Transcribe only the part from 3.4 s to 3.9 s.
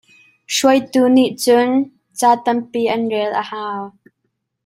a hau.